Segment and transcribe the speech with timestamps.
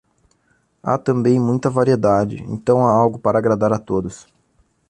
[0.81, 4.27] Há também muita variedade, então há algo para agradar a todos.